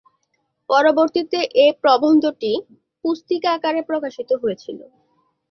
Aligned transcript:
পরবর্তীতে 0.69 1.39
এ 1.55 1.77
প্রবন্ধটি 1.81 2.51
পুস্তিকা 3.03 3.49
আকারে 3.57 3.81
প্রকাশিত 3.89 4.29
হয়েছিল। 4.41 4.79